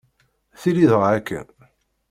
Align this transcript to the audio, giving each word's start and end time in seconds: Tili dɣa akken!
Tili 0.61 0.85
dɣa 0.91 1.07
akken! 1.17 1.47